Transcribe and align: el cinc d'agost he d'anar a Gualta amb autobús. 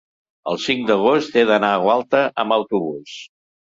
el 0.53 0.59
cinc 0.63 0.81
d'agost 0.91 1.37
he 1.41 1.45
d'anar 1.51 1.71
a 1.75 1.83
Gualta 1.85 2.23
amb 2.45 2.57
autobús. 2.59 3.19